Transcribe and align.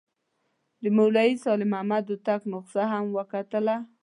د 0.83 0.83
مولوي 0.97 1.31
صالح 1.43 1.67
محمد 1.71 2.03
هوتک 2.09 2.41
نسخه 2.51 2.83
هم 2.91 3.05
وکتله. 3.17 3.75